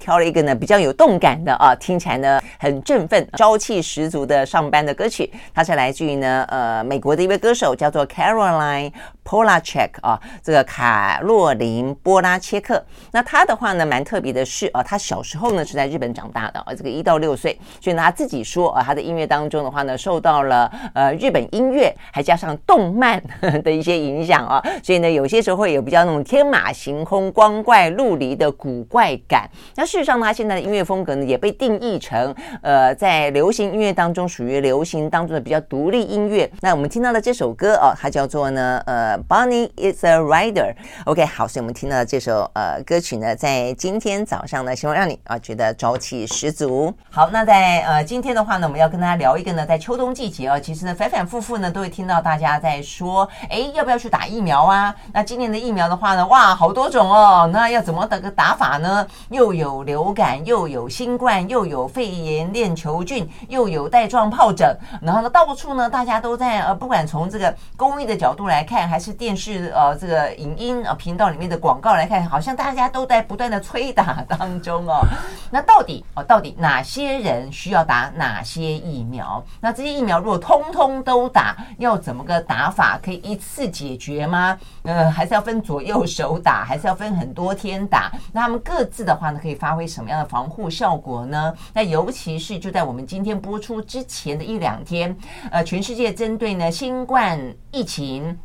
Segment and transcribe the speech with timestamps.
[0.00, 5.30] 挑了一个呢比较有动感的啊，听起来呢很振奋、朝气十足的上班的歌曲。
[5.54, 8.90] 它是来自于呢呃美国的一位歌手，叫做 Caroline
[9.24, 12.82] Polachek 啊，这个卡洛琳波拉切克。
[13.12, 23.22] 那他的话呢蛮特别的是啊，他小时候呢是在日本长大的啊，这个一到六岁，所以呢他自己说啊，他的音乐当中的话呢受到了呃日本音乐还加上动漫
[23.62, 29.48] 的一些影响啊，所以呢有些时候会有比较那种天马行空、光怪陆离的古怪感。
[29.76, 36.48] 那事实上呢，他现在的音乐风格呢也被定义成，呃，在流行音乐当中属于流行当中的比较独立音乐。
[36.60, 40.72] 那我们听到的这首歌哦，它叫做呢，呃，Bonnie is a Rider。
[41.06, 46.94] OK，好，所以我们听到的这首呃歌曲呢，在今天早上呢，希望让你啊觉得朝气十足。
[47.10, 54.94] 好，那在呃今天的话呢，我们要跟大家聊一个呢，在秋冬季节啊，其实呢反反复复呢都会听到大家在说，哎，要不要去打疫苗啊？
[55.12, 59.04] 那今年的疫苗的话呢，哇，好多种哦，那要怎么的个打法呢？
[59.30, 75.00] 又有流感，又有新冠，又有肺炎链球菌，又有带状疱疹，然后呢，到处呢，大家都在呃，不管从这个公益的角度来看，还是电视呃这个影音呃频道里面的广告来看，好像大家都在不断的催打当中哦。
[75.50, 79.42] 那到底哦，到底哪些人需要打哪些疫苗？
[79.60, 82.98] 那这些疫苗如果通通都打，要怎么个打法？
[83.02, 84.56] 可以一次解决吗？
[84.82, 88.10] 呃，还是要分左右手打，还是要分很多天打？
[88.32, 91.54] 那他们各自的话呢，可以发发挥什么样的防护效果呢？
[91.72, 95.16] 那尤其是就在我们今天播出之前的一两天，
[95.48, 97.38] 呃，全世界针对呢新冠
[97.70, 98.36] 疫情。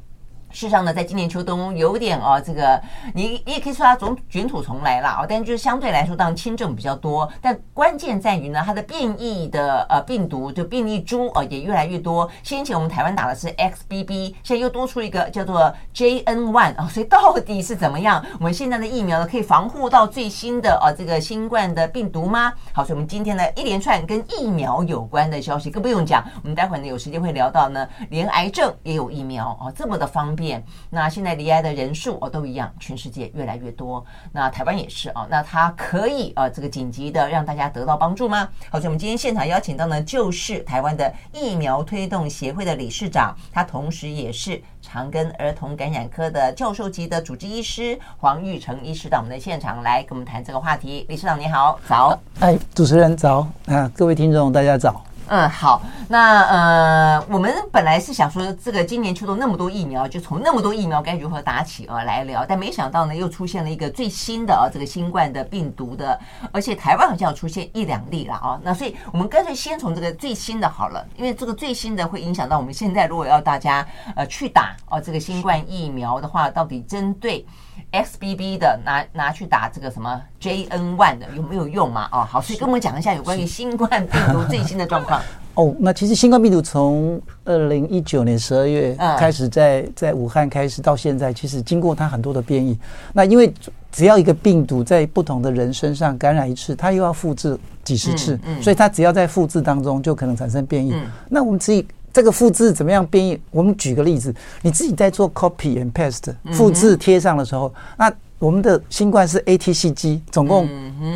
[0.55, 2.81] 事实上呢，在今年秋冬有点哦，这个
[3.13, 12.29] 你你也可以说它总卷土重来了啊，但就是相对来说，当然轻症比较多，但关键在于呢，它的变异的呃病毒就变异株啊也越来越多。
[12.41, 18.23] 先前我们台湾打的是 XBB，现在又多出一个叫做 JN1 啊，所以到底是怎么样？
[18.39, 22.53] 我们现在的疫苗呢，可以防护到最新的啊这个新冠的病毒吗？
[22.71, 30.44] 好，所以我们今天呢一连串跟疫苗有关的消息，更不用讲，我们待会呢有时间会聊到呢，连癌症也有疫苗啊，这么的方便。
[30.89, 34.03] 那现在离癌的人数哦都一样，全世界越来越多。
[34.31, 38.47] 那台湾也是啊，那它可以啊这个紧急的让大家得到帮助吗？
[38.69, 51.05] 好，所以我们今天现场邀请到呢，就是台湾的疫苗推动协会的理事长，他同时也是长庚儿童感染科的教授级的主治医师黄玉成医师到我们的现场来跟我们谈这个话题。
[51.09, 52.19] 理事长你好，早。
[52.39, 55.03] 哎，主持人早啊，各位听众大家早。
[55.27, 66.19] 嗯，好，那呃，我们本来是想说，这个今年秋冬那么多疫苗，就从那么多疫苗该如何打起啊来聊，但没想到呢，又出现了一个最新的啊，这个新冠的病毒的，
[66.51, 77.43] 而且台湾好像有出现一两例了啊，那所以我们干脆先从这个最新的好了，因为这个最新的会影响到我们现在如果要大家呃去打哦这个新冠疫苗的话，到底针对。
[77.91, 82.09] XBB 的拿拿去打这个什么 JN1 的有没有用嘛？
[82.11, 85.21] 哦，好，所以跟我们讲一下有关于新冠病毒最新的状况。
[85.55, 92.77] 哦，那其实新冠病毒从二零一九年十二月开始在在武汉开始到现在，其实经过它很多的变异。
[93.13, 93.53] 那因为
[93.89, 100.93] 只要一个病毒在不同的人身上感染一次，它又要复制几十次，所以它只要在复制当中就可能产生变异。
[101.29, 101.87] 那我们自己。
[102.15, 103.37] 这个复制怎么样编译？
[103.51, 108.09] 我们举个例子，你自己在做 copy and paste 复制贴上的时候，那
[108.39, 110.65] 我们的新冠是 ATC 机，总共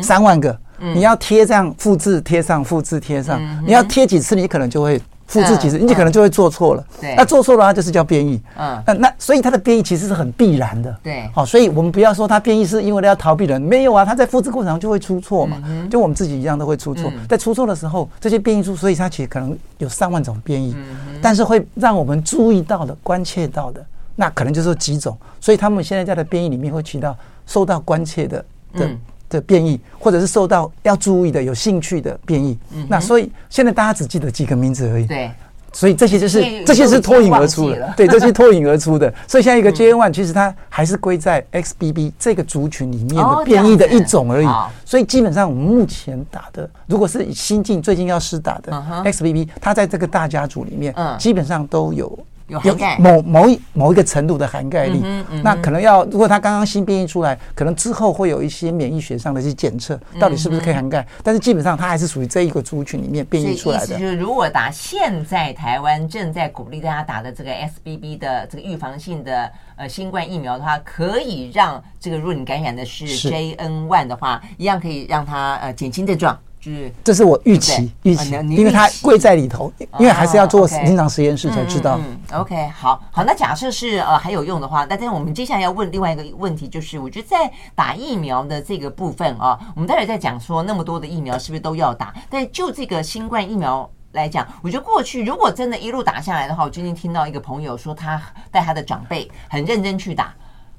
[0.02, 5.00] 三万个，你要贴这样复制贴上，复制贴上，你要贴几次，你可能就会。
[5.30, 6.84] 复制几次，你可能就会做错了。
[7.00, 8.42] 对，那做错了，它就是叫变异。
[8.58, 10.94] 嗯，那所以它的变异其实是很必然的。
[11.04, 17.12] 对，好，所以我们不要说它变异是因为它要逃避人，没有啊，它在复制过程中就会出错嘛，就我们自己一样都会出错。
[17.28, 20.74] 在出错的时候，这些变异株，所以它其实可能有上万种变异，
[21.22, 23.80] 但是会让我们注意到的、关切到的，
[24.16, 25.16] 那可能就是几种。
[25.40, 28.90] 所以他们现在在的变异里面会起到受到关切的的。
[29.30, 35.06] 的变异，或者是受到要注意的、有兴趣的变异，嗯、那所以现在大家只记得几个名字而已。
[35.06, 35.30] 对，
[35.72, 37.94] 所以这些就是这些是脱颖而出的。
[37.96, 39.12] 对，这些脱颖而出的。
[39.28, 44.48] 所以现在一个 JN1 其实它还是归在 XBB 这个族群里面的变异的一种而已。
[44.84, 48.72] 所以基本上我们目前打的，如果是新进最近要施打的
[49.04, 52.18] XBB，它在这个大家族里面，基本上都有。
[52.50, 55.02] 有某某一某一个程度的涵盖力，
[55.42, 61.06] 那可能要如果它刚刚新变异出来，可能之后会有一些免疫学上的一些检测，到底是不是可以涵盖？
[61.22, 63.98] 但是基本上它还是属于这一个族群里面变异出来的。
[63.98, 76.38] 就是如果打现在台湾正在鼓励大家打的这个 SBB 的这个预防性的呃新冠疫苗的话，可以让这个如果你感染的是 JN1 的话，一样可以让它呃减轻症状。
[76.60, 81.98] 就是这是我预期预期，因为它贵在里头，因为还是要做临床实验室才知道。
[82.34, 92.12] OK，好好，那假设是呃还有用的话，那但是我们接下来要问另外一个问题，就是我觉得在打疫苗的这个部分啊，我们待会再讲说那么多的疫苗是不是都要打？
[92.28, 98.20] 但就这个新冠疫苗来讲，我觉得过去如果真的一路打下来的话，我最近听到一个朋友说，他
[98.50, 100.34] 带他的长辈很认真去打，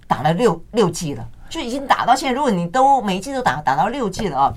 [0.05, 2.35] 打了六六剂了，就已经打到现在。
[2.35, 4.53] 如果你都每一剂都打打到六剂了啊。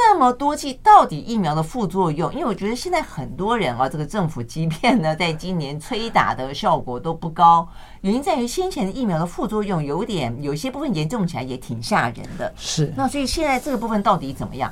[0.00, 2.32] 那么多剂，到底疫苗的副作用？
[2.32, 7.68] 因为我觉得现在很多人啊，这个政府即便呢，在今年催打的效果都不高，
[8.02, 12.50] 原因在于先前的疫苗的副作用有点，有些部分严重起来也挺吓人的。
[12.56, 12.92] 是。
[12.96, 14.70] 那所以现在这个部分到底怎么样？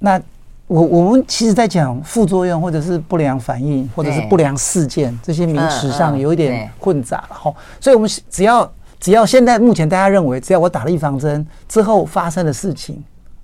[0.00, 0.20] 那
[0.66, 7.54] 我我们其实，在讲副作用或者是不良反应或者是不良事件这些名词上有一点混杂了哈。
[7.80, 8.68] 所以我们只要
[8.98, 13.00] 只要现在目前大家认为，只要我打了预防针之后发生的事情。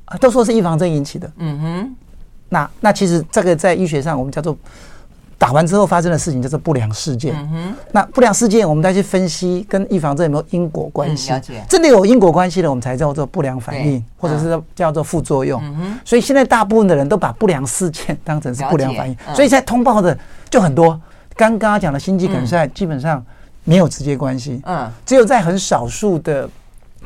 [0.07, 1.31] 啊，都说是预防针引起的。
[1.39, 1.97] 嗯哼，
[2.49, 4.57] 那那其实这个在医学上我们叫做
[5.37, 7.35] 打完之后发生的事情叫做不良事件。
[7.35, 11.31] 嗯哼，那不良事件我们再去分析跟预防针有没有因果关系？
[11.33, 15.61] 了解，真的有因果关系的，我们才叫做不良反应，或者是叫做副作用。
[15.65, 20.17] 嗯哼，所以现在大部分的人都把不良事件当成是不良反应，所以现在通报的
[20.51, 21.01] 就很多。
[21.37, 23.25] 刚刚讲的心肌梗塞基本上
[23.65, 24.61] 没有直接关系。
[24.67, 26.49] 嗯，只有在很少数的。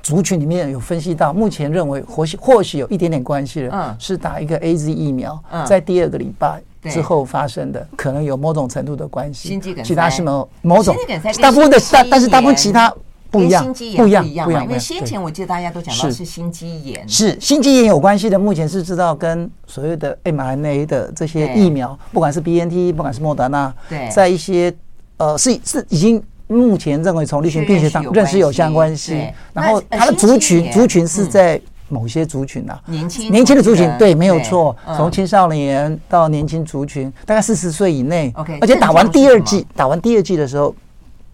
[0.02, 9.48] 族群里面有分析到，目前认为或许或许有一点点关系的，嗯，是打一个 AZ 疫苗，在第二个礼拜之后发生的，可能有某种程度的关系。
[9.48, 10.96] 心肌梗塞，其他是某某种，
[11.40, 12.92] 大部分的但，但是大部分其他
[13.30, 13.64] 不一样，
[13.96, 14.64] 不一样，不一样。
[14.64, 18.38] 因为先前我记得大家都讲到是心肌炎，是心肌炎有关系的。
[18.38, 24.74] 目前是知道跟所谓的 mRNA 的这些疫苗，不管是 BNT，不管是莫德纳，对，在一些
[25.18, 26.22] 呃是是已经。
[26.48, 40.74] 目前认为从流行病学上认识有相关性，然后它的族群族群是在某些族群啊，年轻年轻的族群，对，没有错，从青少年到年轻族群，大概四十岁以内，OK，，而且打完第二季，打完第二季的时候。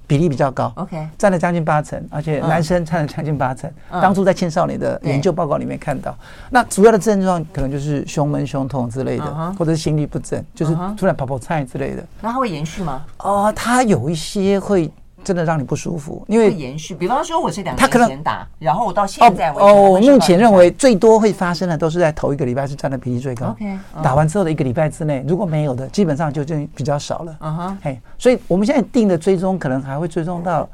[0.07, 3.73] 比例比较高，OK，占了将近八成，而且男生占了将近八成。
[3.91, 6.15] 当初在青少年的研究报告里面看到，
[6.51, 12.05] 那主要的症状可能就是胸闷、胸痛之类的，或者是心律不整，就是突然跑跑菜之类的。
[12.21, 13.03] 那它会延续吗？
[13.21, 14.93] 哦，它有一些会。
[15.25, 16.95] 真的让你不舒服，因为延续。
[16.95, 23.47] 比方说，我是两年前打，然后我到现在为止，哦，我目前认为最多会发生的都是在头一个礼拜是占的比例最高。
[23.47, 27.37] OK，打完之后的一个礼拜之内，如果没有的，基本上就就比较少了。
[27.41, 30.69] 嗯哼，嘿，所以我们现在定的追踪可能还会追踪到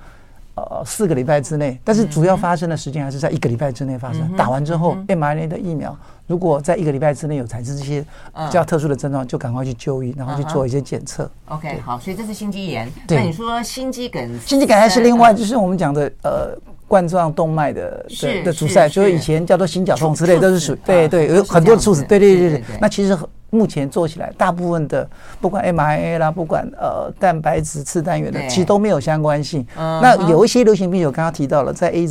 [0.56, 4.36] 呃四个礼拜之内，但是主要发生的时间还是在一个礼拜之内发生。
[4.36, 5.96] 打完之后，mRNA 的疫苗。
[6.30, 11.28] 如果在一个礼拜之内有产生这些比较特殊的症状，就赶快去就医，然后去做一些检测。
[11.46, 12.88] OK，好，所以这是心肌炎。
[13.08, 16.56] 那你说心肌梗，心肌梗还是另外，就是我们讲的呃
[16.86, 22.04] 冠状动脉的的的阻塞，所以以前叫做心绞痛之类，都是属于对对，有很多猝死。
[22.04, 22.62] 对对对对。
[22.80, 23.18] 那其实
[23.50, 25.10] 目前做起来，大部分的
[25.40, 29.66] 不管 mRNA 啦，不管呃蛋白质次单元的，其实都没有相关性。
[29.74, 32.08] 那有一些流行病，我刚刚提到了，在 A。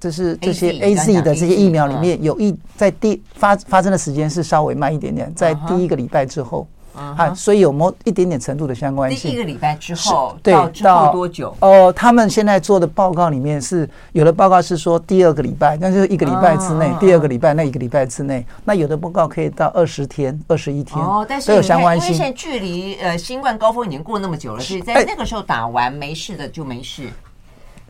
[0.00, 9.30] 这是这些 A Z 的这些疫苗里面有一在第发发生的时间是稍微慢一点点，在第一个礼拜之后啊，所以有某一点点程度的相关性。
[9.30, 10.52] 第一个礼拜之后，对，
[10.82, 11.54] 到多久？
[11.60, 22.08] 哦，他们现在做的报告里面是有的报告是说第二个礼拜，那就是一个礼拜之内，第二个礼拜那一个礼拜之内，那有的报告可以到二十天、二十一天哦，但是都有相关性。
[22.08, 27.08] 因为现在距离呃新冠高峰已经过那么久了，所以在那个时候打完没事的就没事。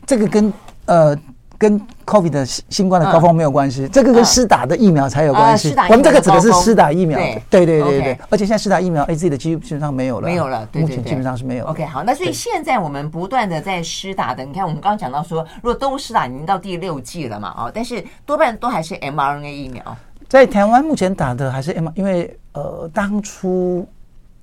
[0.05, 0.53] 这个跟
[0.85, 1.17] 呃。
[1.59, 5.75] 跟 COVID 的新冠的高峰没有关系，这个跟施打的疫苗才有关系。
[5.89, 7.19] 我们这个指的是施打疫苗，
[7.49, 8.17] 对对对对。
[8.29, 11.65] 而且现在施打疫苗，AZ 的基本上没有了，没有了，目前基本上是没有。
[11.65, 19.83] OK，好，那所以现在我们不断的在施打的，你看我们刚刚讲到说，如果都施打已经到第六季了嘛，哦，但是多半都还是 mRNA 疫苗。
[20.29, 23.85] 在台湾目前打的还是 mRNA，因为呃当初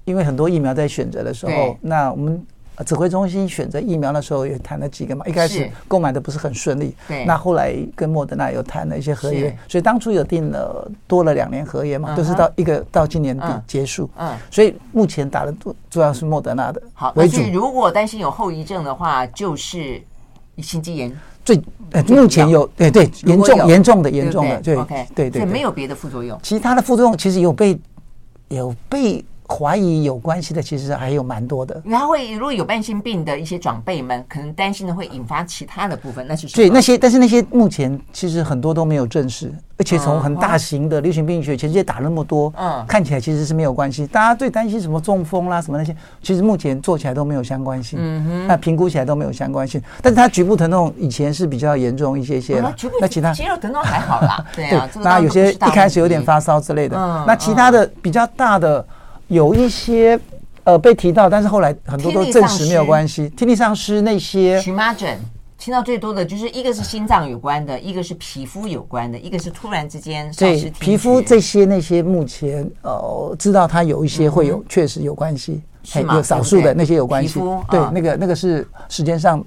[0.05, 2.47] 因为很多疫苗在选择的时候，那我们。
[2.85, 17.40] 指挥中心选择疫苗的时候也谈了几个嘛，一开始购买的不是很顺利，对，那后来跟莫德纳有谈了一些合约，所以当初有定了多了两年合约嘛，都是到一个到今年底结束，嗯，所以目前打的主主要是莫德纳的好为主。
[17.52, 20.02] 如果担心有后遗症的话，就是
[20.59, 21.11] 心肌炎。
[21.45, 24.76] 最呃目前有对对严重严重的严重的对
[25.14, 25.30] 对？
[25.30, 27.78] 对，没有别的副作用，其他的副作用其实有被
[28.49, 29.25] 有被。
[29.49, 31.81] 怀疑有关系的，其实还有蛮多的。
[31.85, 36.49] 然后会如果有慢性病的一些长辈们，可能担心的会引发其他的部分，那是？
[36.49, 44.07] 对那些，但是那些目前其实很多都没有证实，而且从很大型的流行病学，全世界打那么多，嗯，看起来其实是没有关系。
[44.07, 49.81] 大家最担心什么中风啦，什么那些，其实目前做起来都没有相关性，嗯哼，那评估起来都没有相关性。
[50.03, 58.85] 但是它局部疼痛以前是比较严重一些些了，那其他肌肉疼痛还好啦，对啊，那有些一开始有点发烧之类的，那其他的比较大的。
[59.28, 60.18] 有一些
[60.64, 63.28] 呃被提到，但是后来很多都证实没有关系。
[63.30, 65.18] 听力丧失那些荨麻疹，
[65.59, 70.71] 听到最多的就是一个是心脏有关的，一个是皮肤有关的，一个是突然之间丧失。
[70.71, 75.61] 皮肤这些那些目前呃知道它有一些会有确实有关系，
[76.12, 77.40] 有少数的那些有关系。
[77.71, 79.45] 对，那个那个是时间上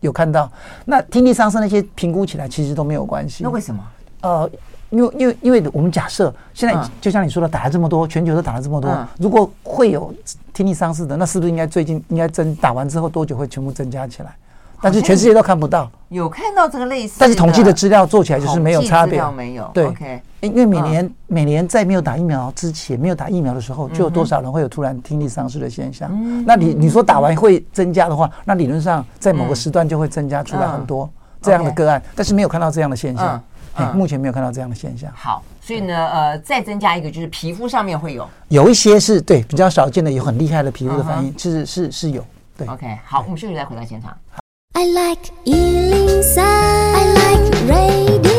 [0.00, 0.50] 有看到。
[0.84, 3.44] 那听力丧失那些评估起来其实都没有关系。
[3.44, 3.82] 那为什么？
[4.22, 4.50] 呃。
[4.92, 10.14] 因为因为因为我们假设现在就像你说的，打了这么多，全球都打了这么多，如果会有
[10.52, 14.36] 听力丧失的，那是不是应该最近应该增打完之后多久会全部增加起来？
[14.84, 19.70] 但是全世界都看不到，有看到这个类似，但是统计的资料做起来就是没有差别，没有。
[19.72, 19.92] 对。
[20.40, 26.10] 因为每年每年在没有打疫苗之前，没有打疫苗的时候，就有多少人会有突然听力丧失的现象？
[26.44, 31.08] 那你你说打完会增加的话，那理论上在某个时段就会增加出来很多
[31.40, 33.40] 这样的个案，但是没有看到这样的现象。
[33.76, 35.10] 嗯、目前没有看到这样的现象。
[35.14, 42.24] 好，所以呢，呃，再增加一个，就是皮肤上面会有，有一些是对比较少见的，有很厉害的皮肤的反应，是是是有。
[42.56, 44.16] 对，OK，好，我们休息再回到现场。
[44.74, 48.31] I like 103, I like radio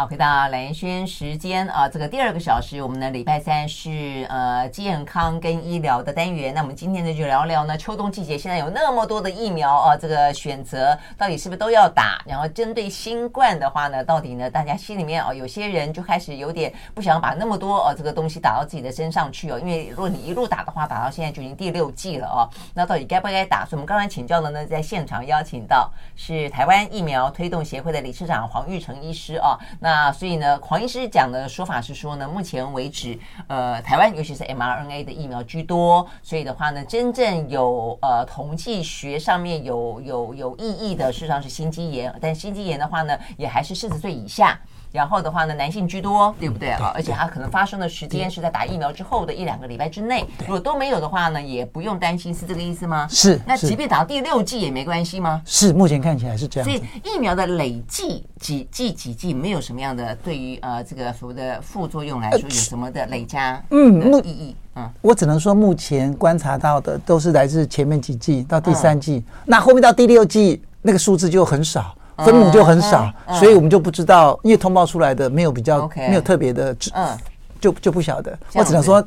[0.00, 6.54] 好，回到蓝轩时间啊，这个第二个小时，我们的礼拜三是呃健康跟医疗的单元。
[6.54, 12.22] 那我们今天呢就聊聊呢，秋冬季节现在有那么多的疫苗啊，这个选择到底是不是都要打？
[12.24, 23.66] 然后针对新冠的话呢，到底呢大家心里面啊，有些人就开始有点不想把那么多哦这个东西打到自己的身上去哦，因为如果你一路打的话，打到现在就已经第六季了哦，那到底该不该打？
[23.66, 29.89] 所以我们刚才请教的呢，在现场邀请到是台湾疫苗推动协会的理事长黄玉成医师啊，那。
[29.90, 33.18] 那所以呢，黄医师讲的说法是说呢，目前为止，
[33.48, 44.56] 呃，台湾尤其是 mRNA 的疫苗居多，所以的话呢，真正有呃统计学上面有有有意义的，事实上是心肌炎，但心肌炎的话呢，也还是四十岁以下。
[44.92, 46.92] 然后的话呢，男性居多，对不对啊？
[46.94, 50.24] 而且它可能发生的时间是在打疫苗之后的一两个礼拜之内。
[50.40, 53.06] 如果都没有的话呢，也不用担心，是这个意思吗？
[53.08, 53.40] 是。
[53.46, 55.40] 那即便打到第六剂也没关系吗？
[55.44, 56.68] 是，目前看起来是这样。
[56.68, 64.56] 所以疫苗的累计几剂几剂，没有什么样的对于呃这个所谓的副作用来说有什么的累加嗯意义？
[64.74, 71.94] 嗯，我只能说目前观察到的都是来自前面几季到第三剂，那后面到第六季那个数字就很少。
[72.24, 77.16] 分母就很少，所以我们就不知道，因为通报出来的没有比较，没有特别的，嗯，
[77.60, 78.38] 就就不晓得。
[78.54, 79.02] 我只能说，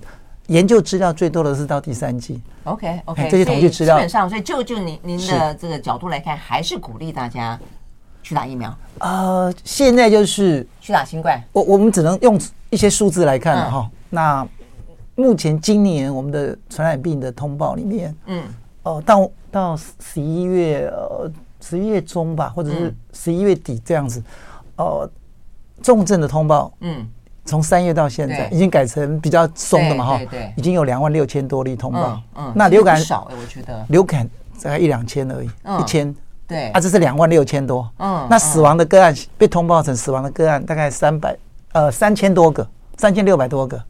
[0.47, 2.41] 研究资料最多的是到第三季。
[2.63, 7.59] OK OK，这些统计资料基本上，所以就就您您的这个角度来看，还是鼓励大家
[8.21, 8.75] 去打疫苗。
[8.99, 12.39] 呃，现在就是去打新冠，我我们只能用
[12.69, 13.89] 一些数字来看了哈。
[14.09, 14.47] 那
[15.15, 18.43] 目前今年我们的传染病的通报里面，嗯，
[18.83, 21.31] 哦，到到十一月呃。
[21.63, 24.21] 十一月中吧，或者是十一月底这样子，
[24.75, 25.09] 哦，
[25.81, 27.07] 重症的通报，嗯，
[27.45, 30.21] 从三月到现在已经改成比较松的嘛，哈，
[30.57, 33.85] 已经有两万六千多例通报，嗯，那流感少，我觉得。
[33.87, 34.29] 流感
[34.61, 36.13] 大概一两千而已，一千，
[36.45, 41.37] 对，啊，这是两万六千多，嗯，那死亡的个案被通报成死亡的个案大概三百，
[41.71, 42.67] 呃，三千多个，
[42.97, 43.81] 三千六百多个，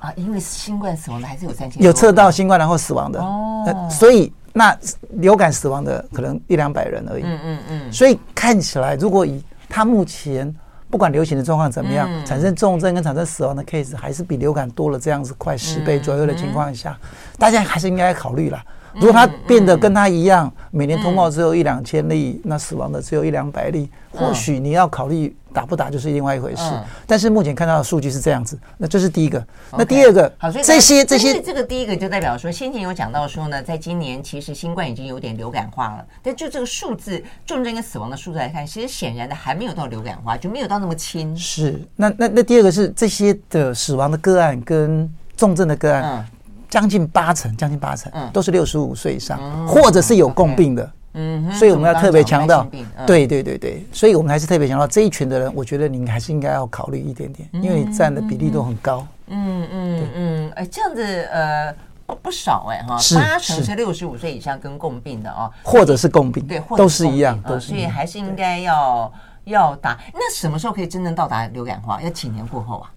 [0.00, 4.32] 啊，因为新冠死亡的还是有三千，有测到新冠然后死亡的，哦，所以。
[4.52, 4.76] 那
[5.10, 10.52] 流感死亡的可能一两百人而已，嗯嗯嗯，所以看起来，如果以他目前
[10.90, 16.98] 不管流行的状况怎么样，产生重症跟产生死亡的 case 还是比流感多了这样子快十倍左右的情况下，
[17.38, 18.60] 大家还是应该考虑了。
[18.94, 26.62] 如果它变得跟它一样，每年通报只有一两千例，那死亡的只有一两百例，或许你要考虑打不打就是另外一回事。
[27.06, 29.44] 但是目前看到的数据是这样子，那这是第一个。
[29.72, 41.36] 那第二个，好，所以这些这些这个第一个就代表说，先前有讲到说呢，在今年其实新冠已经有点流感化了，但就这个数字重症跟死亡的数字来看，其实显然的还没有到流感化，就没有到那么轻。
[41.36, 46.26] 是，那那那第二个是这些的死亡的个案跟重症的个案。
[46.70, 50.90] 将近八成，将近八成，都是六十五岁以上，或者是有共病的。
[51.14, 52.64] 嗯，所以我们要特别强调，
[53.04, 59.04] 对对对对，所以我们还是特别强调这一群的人，我觉得您还是应该要考虑一点点，因为你占的比例都很高。
[59.26, 61.74] 嗯嗯嗯，哎，这样子呃
[62.06, 67.70] 不不少哎哈，八成是六十五岁以上跟共病的哦，或者是共病，对，都是一样，都是。
[67.70, 69.12] 所以还是应该要
[69.46, 69.98] 要打。
[70.14, 72.00] 那什么时候可以真正到达流感化？
[72.00, 72.92] 要几年过后啊？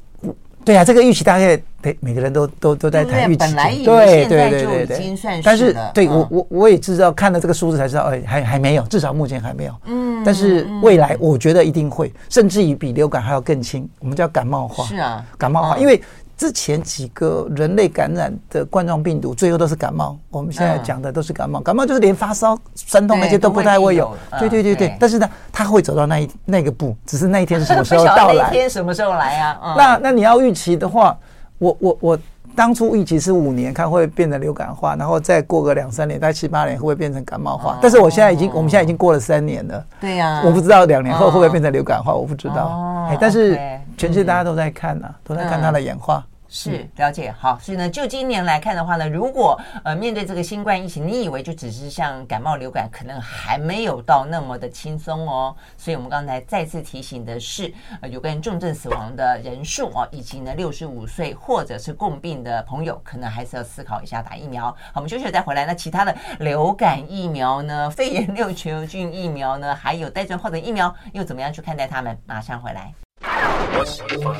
[0.65, 9.73] 对啊，这个预期大概得每个人都都都在谈预期，本来以为现在就已经算是，但是对我我我也知道，看了这个数字才知道，哎，还还没有，至少目前还没有。
[9.85, 14.85] 嗯，但是未来我觉得一定会，甚至于比流感还要更轻，我们叫感冒化。
[14.85, 16.01] 是啊，感冒化，因为。
[16.43, 20.17] 之前几个人类感染的冠状病毒，最后都是感冒。
[20.29, 24.13] 我们现在讲的都是感冒，感冒就是连发烧、酸痛那些都不太会有。
[24.37, 28.43] 对对对对，但是呢，他会走到那一那个步，只是那一天是什么时候到来？
[28.43, 29.73] 那一天什么时候来啊？
[29.77, 31.17] 那那你要预期的话，
[31.59, 32.19] 我我我
[32.57, 37.79] 当初预期是五年，看会变成流感化，然后再过个两三年，大概七八年会不会变成感冒化？
[37.81, 39.85] 但是我现在已经，我们现在已经过了三年了。
[40.01, 43.07] 对呀，我不知道两年后会不会变成流感化，我不知道。
[43.17, 43.57] 但是
[43.95, 46.21] 全世界大家都在看呐，都在看它的演化。
[46.55, 55.55] 是了解好，所以呢，就今年来看的话呢，如果呃面对这个新冠疫情，你以为就只是像感冒流感，可能还没有到那么的轻松哦。
[55.75, 64.65] 所以我们刚才再次提醒的是，呃，有关重症死亡的人数哦，以及呢六十五岁或者是共病的朋友，可能还是要思考一下打疫苗。
[64.65, 65.65] 好，我们休息了再回来。
[65.65, 72.15] 那其他的流感疫苗呢，肺炎链球菌疫苗呢，还有带状疱疹疫苗，又怎么样去看待他们？
[72.27, 72.93] 马上回来。
[73.25, 74.35] 我喜欢，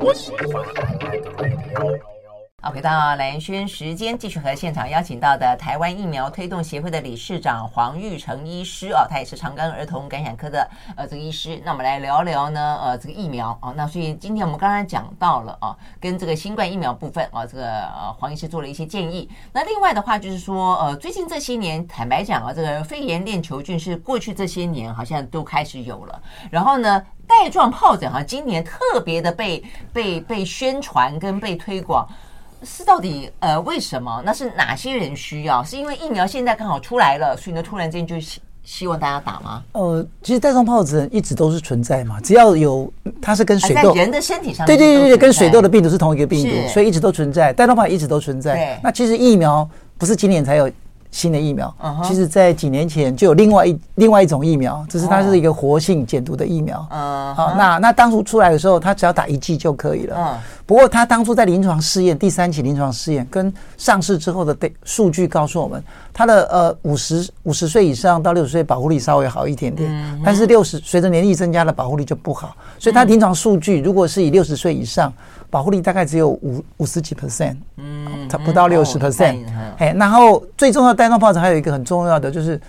[0.00, 2.11] 我喜欢。
[2.64, 11.60] 好，回到蓝轩时间，继续和现场邀请到的台湾疫苗推动协会的理事长黄玉成医师哦，他也是长庚儿童感染科的呃这个医师。
[11.64, 13.74] 那我们来聊聊呢，呃，这个疫苗哦。
[13.76, 19.28] 那所以今天我们刚才讲到了啊，跟这个新冠疫苗部分啊，这个呃黄医师做了一些建议。
[19.52, 32.08] 那另外的话就是说，呃，最近这些年，坦白讲啊，这个肺炎链球菌是过去这些年好像都开始有了，然后呢，带状疱疹哈，今年特别的被被被宣传跟被推广。
[32.64, 34.22] 是到底呃为什么？
[34.24, 35.62] 那是哪些人需要？
[35.64, 39.62] 是因为疫苗现在刚好出来了，所以呢突然间就希希望大家打吗？
[39.72, 47.52] 呃，其实带状疱疹一直都是存在嘛，只要有它是跟水痘人的身体上，对对对对，跟水痘的病毒是同一个病毒，所以一直都存在。
[47.52, 48.54] 带状疱疹一直都存在。
[48.54, 50.70] 对那其实疫苗不是今年才有。
[51.12, 56.84] 新的疫苗，其实，在几年前就有另外一另外一种疫苗，只是它是一个活性减毒的疫苗。
[56.90, 60.16] 嗯，好，那那当初出来的时候，它只要打一剂就可以了。
[60.18, 72.54] 嗯，不过它当初在临床试验，第三期临床试验跟上市之后的数据告诉我们，它的呃五十五十岁以上到六十岁保护力稍微好一点点，但是六十随着年龄增加的保护力就不好。
[72.78, 75.12] 所以它临床数据如果是以六十岁以上，
[75.48, 79.38] 保护力大概只有五五十几 percent，嗯，它不到六十 percent。
[79.78, 82.60] 哎，然后最重要的带状疱疹还有一个很重要的就是，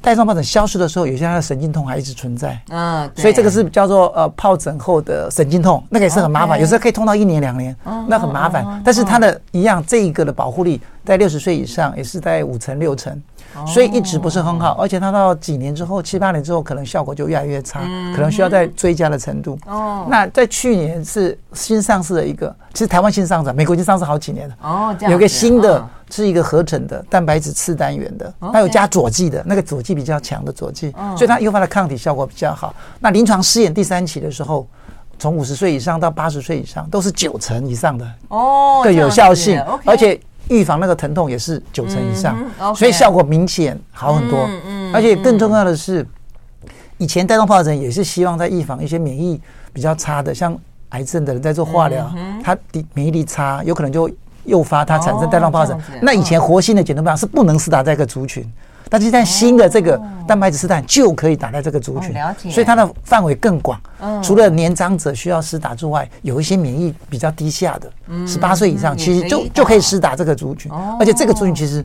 [0.00, 2.60] 带状疱疹消失的时候，有些它的神经痛还一直存在。
[2.70, 7.76] 嗯，所以这个是叫做呃疱疹后的神经痛，那个也是很麻烦，有时候可以痛到一年两年，
[8.08, 8.82] 那很麻烦。
[8.84, 13.20] 但是它的一样，这一个的保护力在六十岁以上也是在五成六成。
[13.66, 17.80] 所以一直不是很好，而且它到几年之后，七八年之后，可能效果就越来越差，
[18.14, 19.58] 可能需要再追加的程度。
[19.66, 24.54] 哦，那在去年是新上市的一个，其实台湾新上市，美国已经上市好几年了。
[24.62, 32.72] 哦，有个新的是一个合成的蛋白质次单元的，它有加佐剂的，那个佐剂比较强的佐剂，所以它诱发的抗体效果比较好。
[33.00, 34.64] 那临床试验第三期的时候，
[35.18, 40.18] 从五十岁以上到八十岁以上都是九成以上的哦的有效性，而且。
[40.50, 42.36] 预防那个疼痛也是九成以上，
[42.74, 44.48] 所以效果明显好很多。
[44.92, 46.04] 而且更重要的是，
[46.98, 49.40] 以前带状疱疹也是希望在预防一些免疫
[49.72, 50.54] 比较差的，像
[50.90, 54.10] 癌症的人在做化疗，他的免疫力差，有可能就
[54.44, 55.78] 诱发他产生带状疱疹。
[56.02, 58.44] 那以前活性的减毒方是不能施打在一个族群。
[58.90, 62.14] 但是现在新的这个蛋白质试弹就可以打在这个族群，
[62.50, 63.80] 所以它的范围更广。
[64.22, 67.90] 除了年长者需要施打之外，有一些免疫比较低下的，
[68.26, 71.82] 十八岁以上其实就就可以施打这个族群，而且这个族群其实。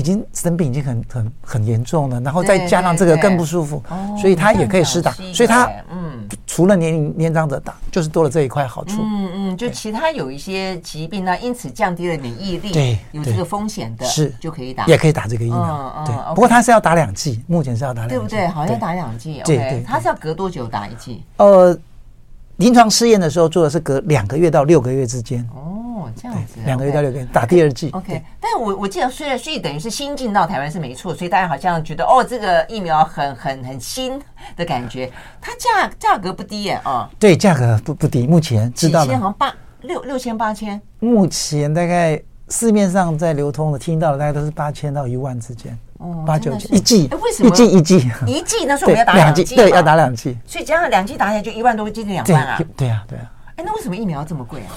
[0.00, 3.82] 已经生病已经很很很严重了，然后再加上这个更不舒服，
[4.18, 9.02] 所以他也可以施打，所以他嗯，除了年龄年长者打，就是多了这一块好处。
[9.02, 16.02] 嗯嗯，就其他有一些疾病呢，因此降低了免疫力，对，有这个风险的，是就可以打，也可以打这个疫苗。
[16.06, 18.48] 对，不过他是要打两剂，目前是要打两剂，对不对？
[18.48, 21.22] 好像打两剂，对对，他是要隔多久打一剂？
[21.36, 21.78] 呃，
[22.56, 25.46] 临床试验的时候做的是隔两个月到六个月之间。
[25.54, 25.79] 哦。
[26.16, 27.90] 这样子，两个月到六个月打第二剂。
[27.90, 34.20] OK，但是我我记得，虽然所以等于是新进到台湾是没错，所以大家好像觉得哦，这个疫苗很很很新
[34.56, 35.10] 的感觉。
[35.40, 38.26] 它价价格不低耶，啊，对，价格不不低。
[38.26, 40.80] 目前知道的，好像八六六千八千。
[41.00, 45.76] 目前大概市面上在流通的，听到的大概都是八千到一万之间。
[45.98, 48.64] 哦，八九千一剂，为什么一剂一剂一剂？
[48.64, 50.34] 那时候我们要打两剂，对，要打两剂。
[50.46, 52.58] 所以加上两剂打起来就一万多，接近两万啊。
[52.74, 53.30] 对啊，对啊。
[53.56, 54.72] 哎，那为什么疫苗要这么贵啊？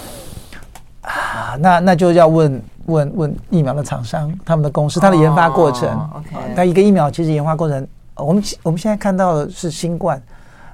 [1.03, 5.89] 啊，那那就要问问问疫苗的厂商，他们的公司，它的研发过程。
[6.15, 10.21] OK，那一个疫苗其实研发过程，我们我们现在看到的是新冠，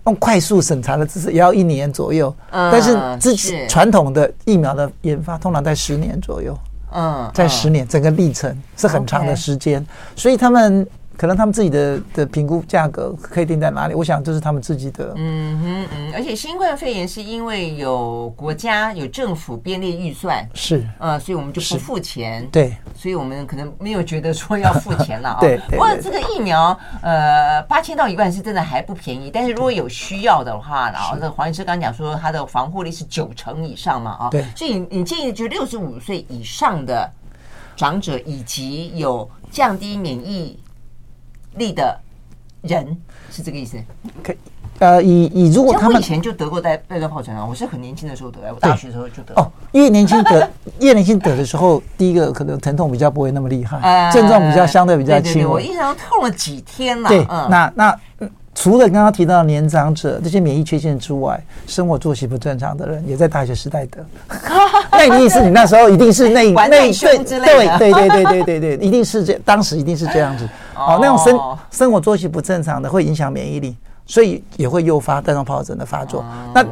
[0.06, 2.34] 用快速审查的姿势也要一年左右。
[2.52, 6.58] 嗯，但是之前传统的疫苗的研发通常在十年左右。
[6.92, 10.88] 嗯，在十年整个历程是很长的时间，所以他们。
[11.20, 13.94] 可能他们自己的的评估价格可以定在哪里？
[13.94, 15.14] 我想这是他们自己的。
[15.18, 22.48] 嗯哼嗯，而且新冠肺炎是因为有国家有政府编列预算，是呃，所以我们就不付钱。
[22.50, 25.38] 对，所以我们可能没有觉得说要付钱了啊。
[25.44, 37.12] 对，不过这个疫苗呃八千到一万是真的还不便宜，但是如果有需要的话，然后那黄医师刚讲说它的防护力是九成以上嘛啊，对，所以你建议就六十五岁以上的
[37.76, 40.58] 长者以及有降低免疫。
[41.60, 41.96] 力的
[42.64, 42.98] 人
[43.32, 43.78] 是这个意思。
[44.24, 44.38] 可以，
[44.80, 49.34] 呃，以以如果他们以前就得过带带状疱疹啊，我是很年轻的时候得，我大学的时候就得。
[49.36, 55.48] 哦，越年轻得 越年轻得的时候，第一个可能疼痛比较不会那么厉害，症状比较相对比较轻。
[55.48, 57.10] 我印象中痛了几天了。
[57.10, 58.00] 对，那那
[58.56, 64.06] 除了刚刚提到的年长者这些免疫缺陷之外，生活作息不正常的人也在大学时代得。
[64.92, 67.40] 那你意思你那时候一定是那那 对对
[67.78, 70.50] 对对对对对对，一定是这当时一定是这样子。
[70.80, 76.24] 哦，那种生生活作息不正常的会影响免疫力，所以也会诱发带状疱疹的发作。
[76.54, 76.64] 那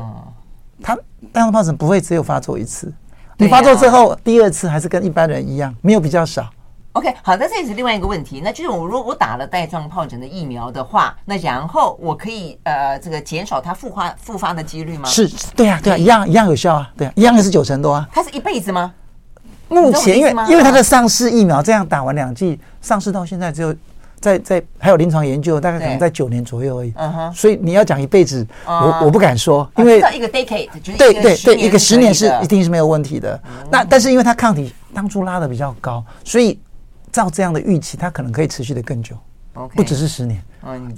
[0.81, 0.95] 它
[1.31, 2.91] 带状疱疹不会只有发作一次，
[3.37, 6.47] 你发作之后第二次还是跟一般人一样，没有比较少。
[6.93, 8.41] OK，好，那这也是另外一个问题。
[8.43, 15.07] 那就是我如果我打了带状疱疹的疫苗的话，那然后我可以呃这个减少它复发复发的几率吗？
[15.07, 18.07] 是，对啊，对啊，一样一样有效啊，对啊，一样也是九成多啊。
[18.11, 18.91] 它是一辈子吗？
[19.67, 23.75] 目前因为因为它的上市疫苗这样打完两剂，上市到现在只有。
[24.19, 26.93] 在在还有临床研究，大概可能在九年左右而已。
[26.95, 33.39] 嗯哼，所以你要讲一辈子，我我不敢说，因为一个 decade，对对对，一个十年是一定是没有问题的。
[33.71, 36.59] 那但是因为它抗体当初拉的比较高，所以
[37.11, 39.15] 照这样的预期，它可能可以持续的更久，
[39.75, 40.41] 不只是十年。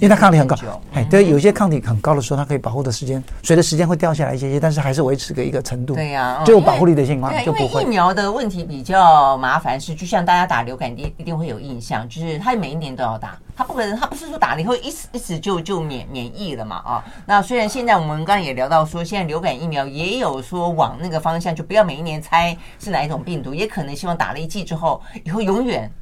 [0.00, 0.56] 为它抗体很高，
[0.94, 5.94] 哎，对，有些抗体很高的时候，它可以保护的时间，随着时间会掉下来一些些，但是还是维持个一个程度。
[5.94, 7.84] 对呀，就有保护力的情况就不会。
[7.84, 17.04] 疫苗的问题比较麻烦是，就像大家打流感，一一定会有印象，就是它每一年都要打，它不可能，它不是说打了以后一一直就就免免疫了嘛啊。
[17.26, 25.94] 那虽然现在我们刚刚也聊到说，现在流感疫苗也有说往那个方向，就不要每一年猜是哪一种病毒，也可能希望打了一剂之后，以后永远都。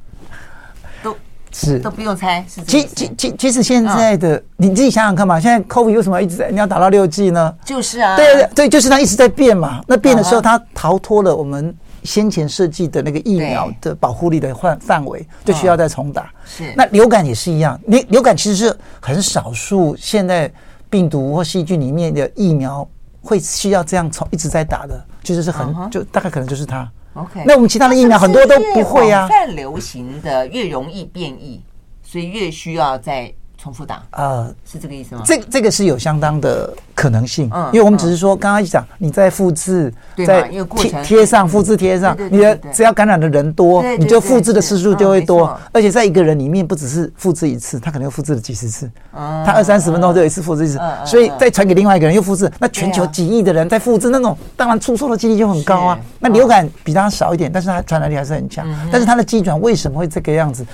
[1.51, 1.79] 是。
[1.79, 7.53] 都不用猜，是其其其其实现在的、嗯、你自己想想看嘛，现在 COVID 为什么一直在你要打到六剂呢？
[7.65, 9.81] 就是啊，对对对，就是它一直在变嘛。
[9.87, 16.31] 那变的时候，它逃脱了我们先前设计的那个疫苗的保护力的范范围，就需要再重打。
[16.45, 20.51] 是，那流感也是一样，流流感其实是很少数现在
[20.89, 22.87] 病毒或细菌里面的疫苗
[23.21, 26.89] 会需要这样从一直在打的，就是是很就大概可能就是它。
[27.13, 29.27] OK，那我们其他的疫苗很多都不会啊。
[29.29, 31.61] 越流行的越容易变异，
[32.03, 34.01] 所以越需要再重复打。
[34.11, 35.21] 呃，是这个意思吗？
[35.25, 39.93] 这这个是有相当的可能性，嗯，因为我们只是说刚刚一讲，你在复制，
[40.25, 40.43] 在
[40.77, 55.99] 贴贴上复制贴上，你的只要感染的人多，你就复制的次数就会多，而且在一个人里面不只是复制一次，他可能又复制了几十次，他二三十分钟就有一次复制一次，所以再传给另外一个人又复制，那全球几亿的人在复制那种，当然出错的几率就很高啊。
[56.19, 60.65] 那流感比它少一点，但是它传染力还是很强，但是它的机转为什么会这个样子？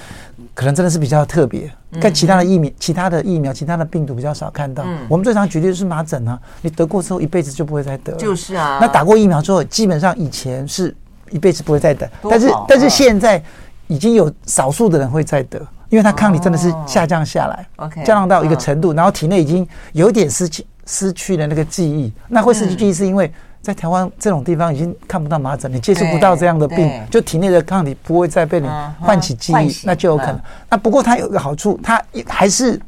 [0.55, 1.69] 可能真的是比较特别，
[2.01, 4.85] 跟其他的疫苗、其他的疫苗、其他的病毒比较少看到。
[5.09, 8.13] 我们最常举例的是麻疹啊，你得过之后一辈子就不会再得。
[8.13, 8.79] 就是啊。
[8.81, 10.95] 那打过疫苗之后，基本上以前是
[11.29, 13.43] 一辈子不会再得，但是但是现在
[13.87, 22.13] 已经有少数的人会再得，因为他抗体真的是下降下来，OK，降降到一个程度，然后体内已经有点失去失去了那个记忆。
[22.29, 23.29] 那会失去记忆是因为。
[23.65, 30.39] 在台湾这种地方已经看不到麻疹，你接触不到这样的病，就体内的抗体不会再被你唤起记忆，那就有可能。
[30.69, 32.79] 那不过它有一个好处，它还是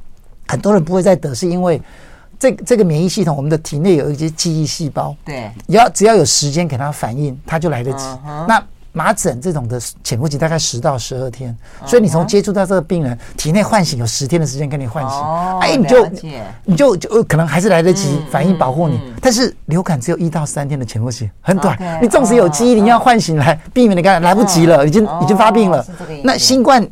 [0.47, 1.81] 很多人不会再得，是因为
[2.37, 8.05] 这这个免疫系统，我们的体内有一些记忆细胞，对，要只要有时间给它反应，它就来得及。
[8.47, 8.63] 那
[8.97, 11.55] 麻疹这种的潜伏期大概十到十二天，
[11.85, 15.19] 所以你从接触到这个病人体内唤醒有十天的时间给你唤醒，
[15.61, 16.07] 哎，你就
[16.65, 18.99] 你就就可能还是来得及反应保护你。
[19.21, 21.77] 但是流感只有一到三天的潜伏期，很短。
[22.01, 25.85] 你纵使有记忆，你要唤醒来避免你感染来不及了，已经已经发病了。
[26.23, 26.85] 那新冠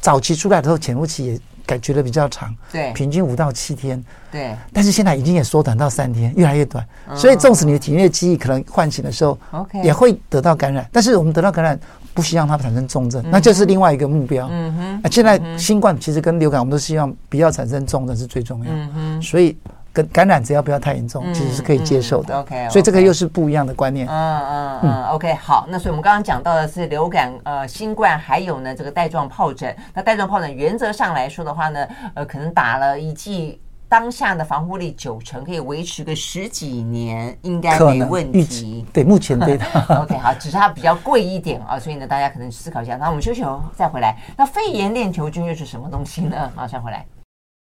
[0.00, 4.02] 早期出来的时候潜伏期也感觉的比较长，对，平均五到七天。
[4.32, 6.84] 对，但是现在已经也缩短到三天，越来越短。
[7.14, 9.38] 所以，纵使你的体内的记忆可能唤醒的时候，
[9.84, 10.88] 也会得到感染。
[10.90, 11.78] 但是我们得到感染，
[12.14, 14.48] 不希望它产生重症，那就是另外一个目标。
[14.50, 15.10] 嗯哼。
[15.10, 18.70] 现在新冠其实跟流感，我们都希望不要产生重症是最重要。
[18.70, 19.22] 嗯哼。
[19.22, 19.56] 所以，
[19.98, 22.38] 跟感染只要不要太严重，其实是可以接受的。
[22.38, 22.68] OK。
[22.70, 24.06] 所以这个又是不一样的观念。
[24.08, 25.04] 嗯嗯嗯。
[25.06, 25.66] OK，好。
[25.68, 29.74] 那所以我们刚刚讲到的是流感、呃新冠，还有呢这个带状疱疹。
[29.92, 33.60] 那带状疱疹原则上来说的话呢，呃可能打了一剂。
[33.90, 38.84] 当下的防护力九成，可以维持个十几年，应该没问题。
[38.92, 39.64] 对，目前对的。
[40.02, 42.96] OK，好，只是它比较贵一点啊，所以呢，大家可能思考一下。
[42.96, 44.14] 那我们休息后再回来。
[44.36, 46.52] 那肺炎链球菌又是什么东西呢？
[46.54, 47.02] 马上回来。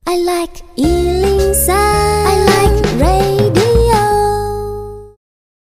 [0.07, 3.95] I like 103, I like radio.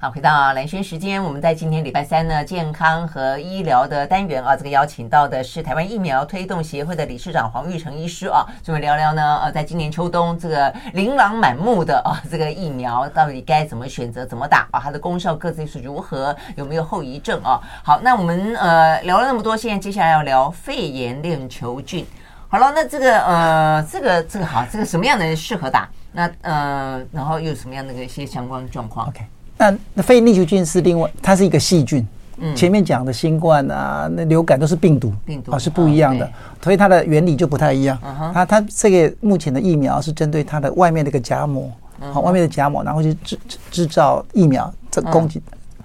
[0.02, 17.60] 好，回到蓝轩时间，我们在今天礼拜三呢，健康和医疗的单元啊，这个邀请到的是台湾疫苗推动协会的理事长黄玉成医师啊，就会聊聊呢，呃，在今年秋冬这个琳琅满目的啊，这个疫苗到底该怎么选择、怎么打啊，它的功效各自是如何，有没有后遗症啊？
[17.84, 22.06] 好，那我们呃聊了那么多，现在接下来要聊肺炎链球菌。
[22.52, 25.88] 好了，那这个呃，这个这个好，这个什么样的人适合打？
[26.10, 29.24] 那呃，然后又有什么样的一些相关状况？OK。
[29.56, 32.04] 那那肺炎链球菌是另外，它是一个细菌。
[32.38, 36.28] 嗯，前面讲的新冠啊，那流感都是病毒，病毒啊是不一样的，
[36.60, 37.96] 所以它的原理就不太一样。
[38.34, 41.70] 它它这个目前的疫苗是针对它的外面那个夹膜，
[42.12, 43.38] 好，外面的夹膜，然后去制
[43.70, 45.40] 制造疫苗这攻击。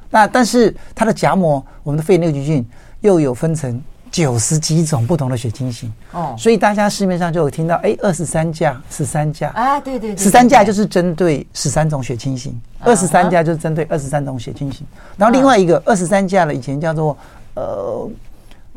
[0.09, 2.67] 那但是它的夹膜，我们的肺炎链球菌
[3.01, 3.79] 又有分成。
[4.15, 5.91] 九十几种不同的血清型。
[6.13, 9.49] 哦，所以大家市面上就有听到，哎，二十三价、十三价。
[9.49, 17.17] 啊，对对对，十三价就是针对十三种血清型，二十三价就是针对二十三种血清型，然后另外一个二十三价的以前叫做
[17.55, 18.09] 呃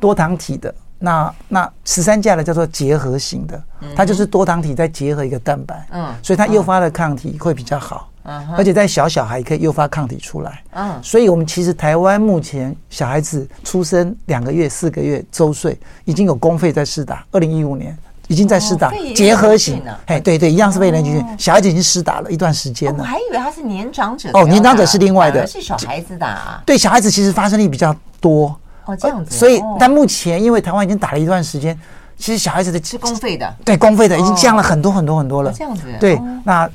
[0.01, 3.63] 多糖体的，那那十三价的叫做结合型的，
[3.95, 8.11] 它就是多糖体再结合一个蛋白，嗯，所以它诱发的抗体会比较好。
[8.57, 17.25] 而且在小小孩可以诱发抗体出来，嗯，所以我们其实台湾目前小孩子出生两个月、四个月、周岁，已经有公费在施打。
[17.31, 22.99] 二零一五年已经在施打结合型，哎，对对，一样是肺炎链球菌，小孩子已经施打了一段时间了。
[23.01, 26.63] 我还以为他是年长者哦，年长者是另外的，是小孩子打。
[26.67, 29.35] 对，小孩子其实发生率比较多哦，这样子。
[29.35, 31.79] 所以，但目前因为台湾已经打了一段时间，
[32.19, 35.51] 其实小孩子的是公费的，对，公费的已经降了很多很多很多了。
[35.53, 36.69] 这样子，对，那。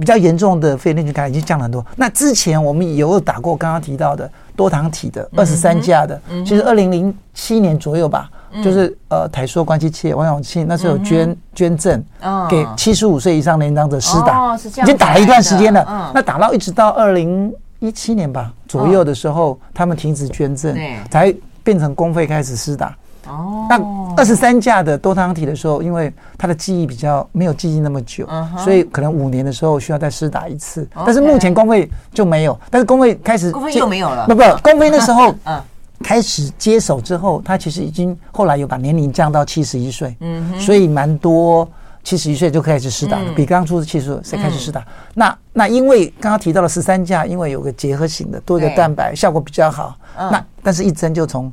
[0.00, 1.84] 比较严重的肺炎菌感染已经降了很多。
[1.94, 8.30] 那之前我们也有打过刚刚提到的多糖体的二十三价的，其实二零零七年左右吧，
[8.64, 12.02] 就是呃台塑关系企业王永庆那时候有捐捐赠
[12.48, 16.10] 给七十五岁以上年长者施打，已经打了一段时间了。
[16.14, 20.74] 那打到一直到二零一七年吧左右的时候，他们停止捐赠，
[21.10, 22.96] 才变成公费开始施打。
[23.30, 23.80] 哦，那
[24.16, 28.26] 二十三价的多糖体的时候，因为它的记忆比较没有记忆那么久，
[28.58, 30.86] 所以可能五年的时候需要再施打一次。
[31.06, 34.26] 但是目前公费就没有，但是公费开始公费又没有了。
[34.26, 35.34] 不不，公费那时候
[36.02, 41.68] 开始接手之后，他其实已经后来有把年龄降到七十一岁，嗯，所以蛮多
[42.02, 44.84] 七十一岁就开始施打了，比刚出的七十岁开始施打。
[45.14, 49.94] 那那因为刚刚提到了十三价，因为有个结合型的多一个蛋白，效果比较好。
[50.16, 51.52] 那但是一针就从。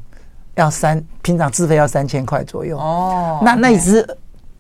[0.58, 2.78] 要三，平常自费要三千块左右。
[2.78, 4.06] 哦，那那一只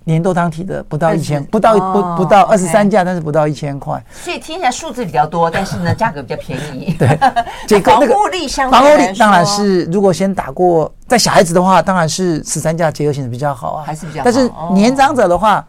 [0.04, 4.02] 年多糖体的不到一千，不到不不到二十三价，但是不到一千块。
[4.12, 6.96] 所以听起来数字比较多，但是呢，价格比较便宜。
[7.00, 7.20] 对，
[7.68, 14.24] 这个防护力相防护力当然是，如果先打过，在小孩子的话，当然是十三价结合型的比较好啊，还是比较。
[14.24, 15.66] 但是年长者的话，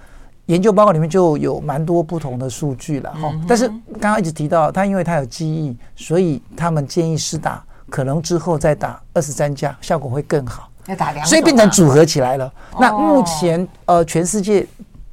[0.47, 3.33] 研究报告里面就有蛮多不同的数据了哈。
[3.49, 3.67] 但是
[3.99, 7.65] 刚刚一直提到，他因为他有记忆，所以他们建议施打。
[7.91, 10.69] 可能之后再打二十三价，效果会更好。
[10.87, 12.53] 要打两，所以变成组合起来了。
[12.81, 14.67] 那目前呃，全世界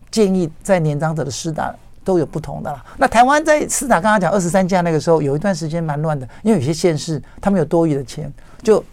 [0.10, 2.84] 建议在年长者的施打都有不同的啦。
[2.98, 8.32] 那台湾在施打刚刚讲二十三价那个时候，有一段时间蛮乱的，因为有些县市他们有多余的钱，
[8.64, 8.84] 就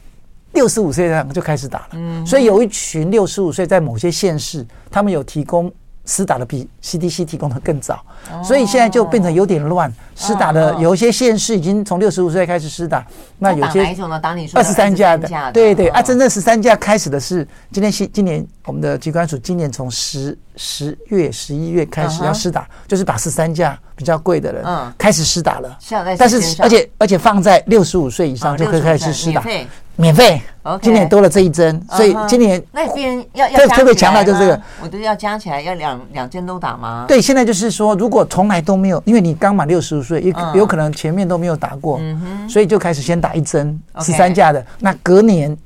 [0.53, 1.89] 六十五岁这样就开始打了。
[1.93, 5.73] 嗯，所以有一群六十五岁在某些县市，他们有提供。
[6.05, 8.05] 施打的比 CDC 提供的更早，
[8.43, 9.93] 所以现在就变成有点乱。
[10.15, 13.05] 施打的有一些县市已经从六十五岁开始施打，
[13.39, 13.83] 那有些
[14.55, 24.65] 二十三价的，对对啊，真正十三价开始的是今天新今年我们的机关署今年从十十月十一月开始要施打，就是把十三价比较贵的人
[24.99, 25.79] 开始施打了。
[26.19, 29.43] 但是而且而且放在六十五岁以上就可以开始施打。
[29.97, 30.41] 免费，
[30.81, 37.05] 今年多了这一针，所以今年那边要要特别强调就是这个，我都要加起来要两两针都打吗？
[37.07, 42.01] 对，现在就是说，如果从来都没有，因为你刚满六十五岁，有有可能前面都没有打过，
[42.49, 45.57] 所以就开始先打一针十三价的，那隔年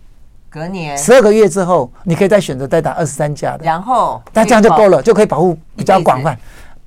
[0.51, 0.99] 隔年。
[0.99, 6.37] 十二个月之后，你可以再选择再打二十三价的，然后那这样就够了，就可以保护比较广泛。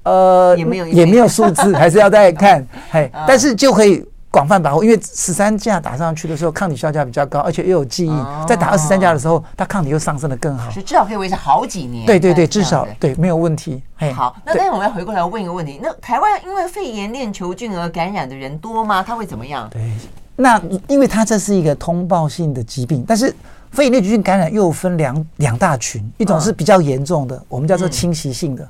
[0.04, 4.06] 呃，也没有也没有数字，还是要再看， 嘿，但是就可以。
[4.32, 8.26] 广泛保护，因为十三价打上去的时候，抗体效价比较高，而且又有记忆。
[8.48, 12.06] 在打二十三价的时候，它抗体又上升的更好，所以至少可以维持好几年。
[12.06, 13.82] 对对对，至少对没有问题。
[14.14, 19.04] 好，那但是我们要回过来问一个问题：那台湾因为肺炎链球菌而感染的人多吗？
[19.06, 19.68] 它会怎么样？
[19.72, 19.92] 对，
[20.36, 23.34] 那因为它这是一个通报性的疾病，但是
[23.72, 28.68] 肺炎链球菌感染又分两两大群，一种是比较严重的，我们叫做侵袭性的，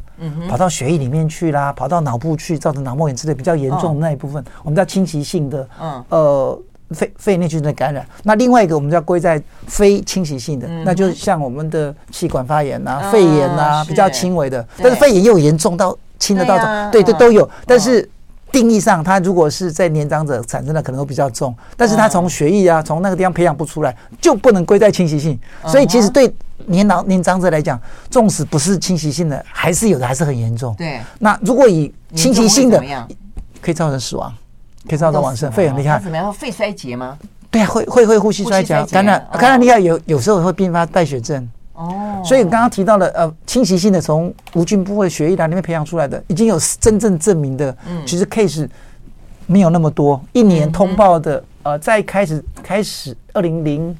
[0.47, 5.67] 跑到血液里面去啦，跑到脑部去，造成脑膜炎之类比较严重的那一部分，我们叫侵袭性的，
[6.09, 8.05] 呃，肺肺炎链球菌的感染。
[8.23, 18.07] 那另外一个我们叫归在非侵袭性的，那就是像我们的气管发炎啊、肺炎啊，比较轻微的，但是肺炎又严重到轻的到重，对，这都有，但是。
[18.51, 25.39] 定义上，它如果是在年长者产生的，可能会比较重，但是它从血液啊，从那个地方培养不出来，就不能归在侵袭性。
[25.67, 26.33] 所以其实对
[26.65, 30.73] 年老年长者来讲，纵使不是侵袭性的，还是有的，还是很严重。
[30.75, 30.99] 对。
[31.19, 32.83] 那如果以侵袭性的，
[33.61, 34.33] 可以造成死亡，
[34.87, 35.51] 可以造成往生。
[35.51, 35.99] 肺很厉害。
[35.99, 36.31] 怎么样？
[36.33, 37.17] 肺衰竭吗？
[37.51, 41.49] 对啊，会会会呼吸衰竭，感染感染厉害，有有时候会并发败血症。
[42.29, 48.67] 哦，所以刚刚提到了呃，侵袭性的从无菌部位血液里面培养出来的，已经有真正证明的，嗯，其实 case
[49.47, 50.21] 没有那么多。
[50.31, 53.97] 一年通报的呃，在开始开始二零零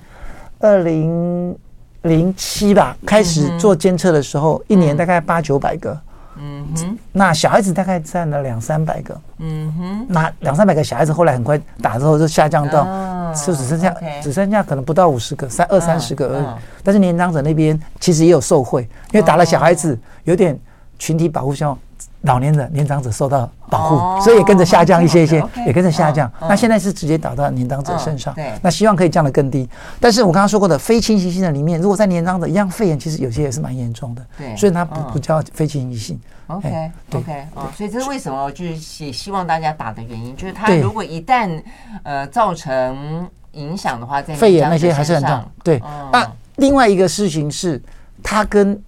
[0.60, 1.58] 二零
[2.04, 6.00] 零七吧，开始做监测的时候，一年大概八九百个。
[6.41, 9.21] 嗯哼，那小孩子大概占了两三百个。
[9.39, 12.86] 嗯哼，那两三百个小孩子后来很快打之后就下降到，
[13.34, 16.45] 就只剩下只剩下可能不到五十个，三二三十个而已。
[16.84, 20.58] 但是年长者那边其实也有受贿，因为打了小孩子有点
[20.97, 21.80] 群体保护效果，
[22.24, 26.30] 老年人年长者受到保护，所以也跟着下降一些一些，也跟着下降。
[26.42, 29.70] 那现在是直接打到年长者身上，那希望可以降得更低。
[30.00, 34.26] 但是我刚刚说过的非侵袭性的里面，如果在年长者一样肺炎，其实有些也是蛮严重的，
[34.58, 36.20] 所以它不不叫非侵袭性。
[36.48, 41.62] OK OK 哦，所以这是为什么就是也希望大家打的原因，就是它如果一旦
[42.04, 45.46] 呃造成影响的话，在肺炎那些还是很重。
[45.64, 45.80] 对，
[46.12, 47.82] 那另外一个事情是，
[48.24, 48.82] 它跟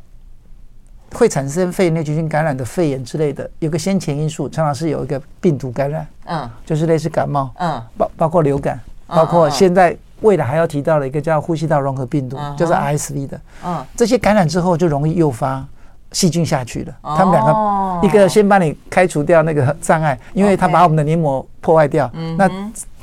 [1.13, 15.65] 会产生肺炎链球菌感染的肺炎之类的，有个先前因素，常常是有一个病毒感染，嗯，就是类似感冒，嗯，包包括流感，包括现在未来还要提到的一个叫呼吸道融合病毒，就是 RSV 的，嗯，这些感染之后就容易诱发。
[16.13, 22.51] 细菌下去了，他们两个，一个先帮你开除掉那个障碍，因为它把我们的黏膜破坏掉，那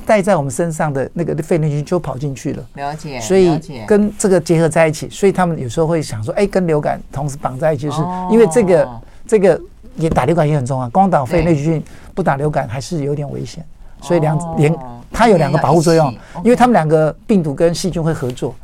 [0.09, 2.67] 带在我们身上的那个肺内菌就跑进去了。
[2.77, 8.89] 了解，所以跟这个结合在一起，所以他们有时候会想说，哎，跟流感同时绑在一起，就是因为这个
[9.27, 9.61] 这个
[9.97, 13.63] 也打流感也很重要，光打肺内菌不打流感还是有点危险，
[14.01, 14.75] 所以两连
[15.13, 16.11] 它有两个保护作用，
[16.43, 18.55] 因为他们两个病毒跟细菌会合作。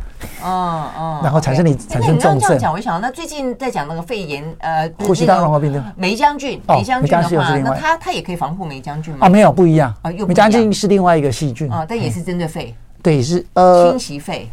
[0.42, 2.40] 嗯嗯，然后产生你产生重症。
[2.40, 9.26] 这样讲，我想那最近在讲那个肺炎，呃，呼吸道融合病症，霉浆菌，霉浆菌的话，那它它也可以防护梅将军吗？
[9.26, 9.94] 啊，没有，不一样。
[10.02, 12.74] 啊，梅将军是另外一个细菌啊，但也是针对肺。
[13.02, 14.48] 对，是呃，侵袭肺。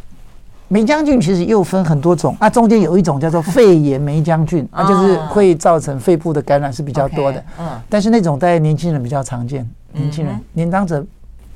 [0.68, 7.44] 梅将军其实又分很多种，啊，中间有一种叫做肺炎梅将军，啊，就是会造成肺部的感染是比较多的。
[7.60, 11.04] 嗯，但是那种在年轻人比较常见，年轻人年长者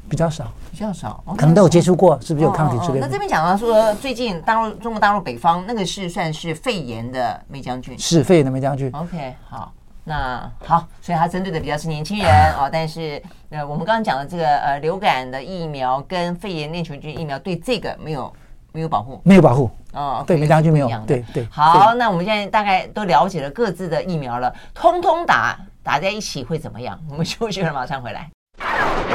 [0.09, 0.51] 比较少。
[0.71, 3.07] 比较少，可能都有接触过，是不是有抗体之类的？
[3.07, 8.91] 那这边讲到说，最近大陆中国大陆北方那个是算是肺炎的梅将军，是肺炎的梅将军。
[8.93, 9.73] OK，好，
[10.05, 12.69] 那好，所以它针对的比较是年轻人哦。
[12.71, 18.31] 但是呃，我们刚刚讲的这个呃流感的疫苗跟肺炎链球菌疫苗对这个没有
[18.73, 20.23] 没有保护，没有保护哦。
[20.27, 20.91] 对，梅将军没有。
[21.07, 21.49] 对对。
[21.51, 27.01] 好，那我们现在大概都了解了各自的疫苗了，通通打打在一起会怎么样？
[27.09, 28.29] 我们休息了，马上回来。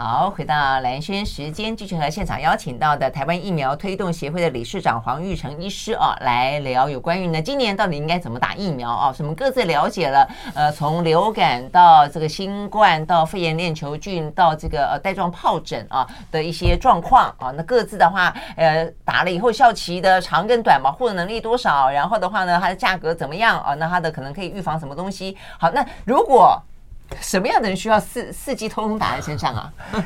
[0.00, 9.12] 好，回到蓝轩时间，继续和现场邀请到的台湾疫苗推动协会的理事长黄玉成医师啊，来聊有关于呢今年到底应该怎么打疫苗啊？
[9.12, 21.90] 什么各自了解了，呃，从流感到这个新冠，到肺炎链球菌，到这个呃带状疱疹啊的一些状况啊，那各自的话，呃，打了以后效期的长跟短，保护的能力多少？
[21.90, 23.74] 然后的话呢，它的价格怎么样啊？
[23.74, 25.36] 那它的可能可以预防什么东西？
[25.58, 26.56] 好，那如果。
[27.20, 29.72] 什么样的人需要四四季通通打在身上啊？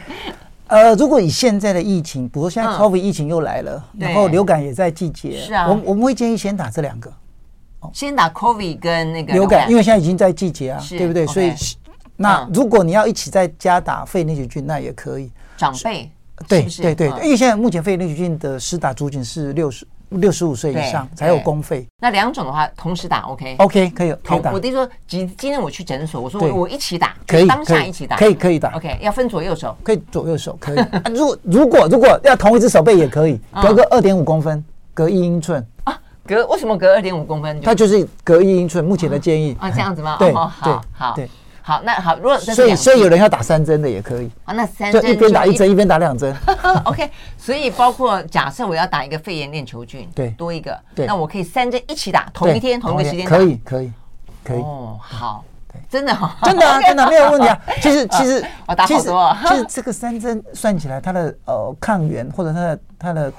[0.69, 7.13] 呃，如果以现在的疫情，比如现在 COVID 疫情又来了，然后流感也在季节，是啊，我我们会建议先打这两个，
[7.93, 11.27] 先打 COVID 跟那个流感，因为现在已经在季节啊，对不对？
[11.27, 11.53] 所以
[12.17, 15.31] 那如果你要一起在家打肺炎链球菌，那也可以。
[15.59, 16.11] 长辈，
[16.49, 19.87] 对对对，因为现在目前肺炎链球菌的施打族群是六十。
[20.15, 21.87] 六十五岁以上才有公费。
[22.01, 24.53] 那两种的话同时打 OK OK 可以可以打。
[24.53, 30.85] 我弟说今今天我去诊所，我说我我一起打，可以当下一起打，可以可以打 OK 要分左右手，可以左右手可以。
[31.15, 37.61] 如果如果如果要同一只手背也可以， 隔个二点五公分，隔一英寸啊，隔为什么隔二点五公分？
[37.61, 40.17] 它就是隔一英寸，目前的建议啊，这样子吗？
[40.21, 40.53] 对，好
[40.93, 41.29] 好对。
[41.65, 46.35] 好，那好，如果所以所以有人要打三针的也可以啊，那三针就一边打一针，一边打两针。
[46.85, 53.93] OK，所以包括假设我要打一个肺炎链球菌，对，多一个，对，那我可以三针一起打，同一天同一个时间，可以可以
[54.43, 54.61] 可以。
[54.61, 57.59] 哦，好，对，真的哈，真的啊， 真的没有问题啊。
[57.81, 63.33] 其实其实我打好多，其实这个三针算起来，它的呃抗原或者它的它的。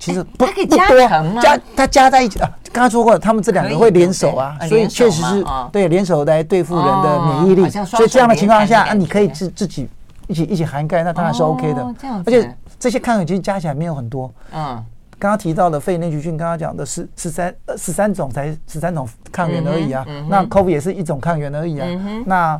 [0.00, 7.70] 其实 不它可以加它加在一起啊，刚刚说过，他们这两个会联手啊，所以确实是对联手来对付人的免疫力。
[7.84, 9.86] 所以这样的情况下啊，你可以自自己
[10.26, 11.94] 一起一起涵盖，那当然是 OK 的。
[12.24, 14.32] 而且这些抗原其实加起来没有很多。
[14.52, 14.82] 嗯，
[15.18, 20.06] 刚刚提到的肺炎链球菌，刚刚讲的是十三呃十三种才十三种抗原而已啊。
[20.28, 21.86] 那 COVID 也是一种抗原而已啊。
[22.24, 22.58] 那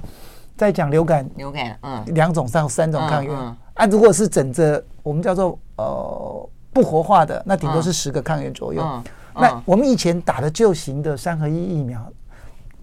[0.59, 6.49] 再讲流感，流感嗯两种上三种抗原啊，如果是整着我们叫做呃。
[6.73, 8.83] 不活化的那顶多是十个抗原左右。
[8.83, 9.03] 嗯
[9.35, 12.05] 嗯、那我们以前打的旧型的三合一疫苗，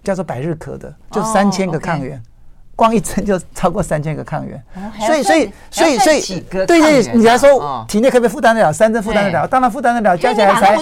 [0.02, 2.28] 叫做百日咳的，就三千个抗原，哦 okay、
[2.74, 4.56] 光一针就超过三千个抗原。
[4.74, 8.72] 哦、所以，所以，所以，所以，对对，你来说，体内可不可以负担得了？
[8.72, 9.46] 三针负担得了？
[9.46, 10.74] 当然负担得了，加起来才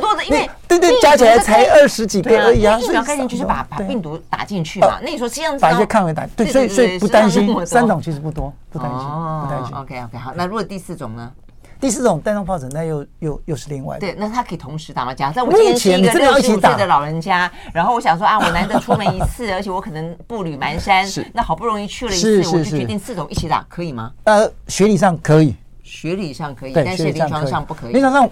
[0.69, 2.79] 对对，加起来才二十几个而已啊。
[2.79, 4.99] 疫苗概念就是把把病毒打进去嘛。
[5.03, 7.67] 那你说这样子，把一些抗原打对，所以所以不担心。
[7.67, 9.77] 三种其实不多，不担心，不担心。
[9.77, 11.33] OK OK 好，那如果第四种呢？
[11.81, 14.01] 第四种带状疱疹，那又又又是另外的。
[14.01, 15.15] 对，那他可以同时打吗？
[15.15, 24.13] 假设我今天是一个六十五岁的老人家，然后我想说啊，我难得出门一次，而且我可能步履蹒跚，是那好不容易去了一次，我就决定四种一起打，可以吗？
[24.25, 27.93] 呃，学理上可以，学理上可以，但是临床上不可以。
[27.93, 28.31] 临床上，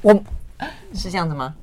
[0.00, 0.14] 我
[0.94, 1.54] 是这样子吗？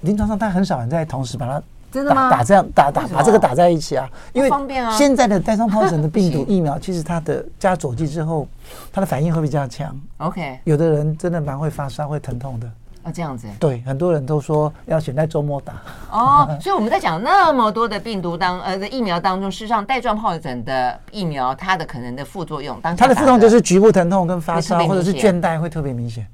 [0.00, 1.62] 临床上，他很少人在同时把它。
[1.92, 2.30] 真的吗？
[2.30, 4.90] 打这样打打把这个打在一起啊，因为方便啊。
[4.96, 8.46] 现在的带状疱疹的病毒疫苗，其实它的加佐剂之后，
[8.92, 9.98] 它的反应会比较强。
[10.18, 12.70] OK，有的人真的蛮会发烧、会疼痛的。
[13.02, 13.46] 啊，这样子。
[13.60, 15.74] 对，很多人都说要选在周末打。
[16.10, 26.26] 哦，所以我们在讲那么多的病毒当呃的疫苗当中，事实上带状疱疹的疫苗它的可能的副作用，当它的副作用就是局部疼痛跟发烧，或者是倦怠会特别明显。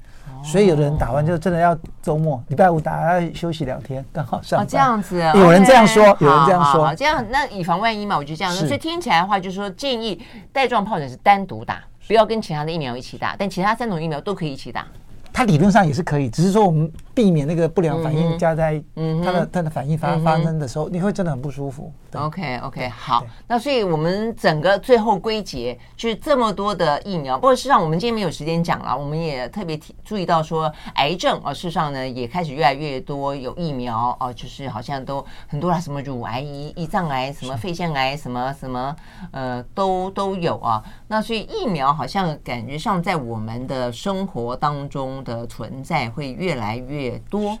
[0.43, 4.61] 所以有的人打完就真的要周末礼拜五打，要休息两天，刚好上。
[4.61, 8.67] 哦，这样子，有人这样说，有人这样说，这样那以防万一嘛，我就这样说。
[8.67, 10.21] 所以听起来的话，就是说建议
[10.51, 14.85] 带状疱疹是单独打，不要跟其他的疫苗一起打，但其他三种疫苗都可以一起打。
[15.31, 18.81] 它理论上也是可以，只是说我们避免那个不良反应加在
[19.23, 21.91] 它的它的反应发发生的时候，你会真的很不舒服。
[22.13, 38.95] OK OK 好，那所以我们整个最后归结就是这么多的疫苗，不过事实上我们今天没有时间讲了，我们也特别提注意到说癌症啊，事实上呢也开始越来越多有疫苗哦，就是好像都很多啦，什么乳癌、胰胰脏癌、什么肺腺癌、什么什么
[39.31, 40.83] 呃都都有啊。
[41.07, 45.03] 那所以疫苗好像感觉上在我们的生活当中。
[45.23, 47.57] 的存在会越来越多，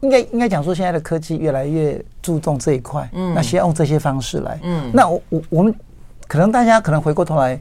[0.00, 5.74] 应该应该讲说，现在的科技越来越注重这一块，嗯，那先用这些方式来，嗯，那我我我们
[6.26, 7.60] 可能大家可能回过头来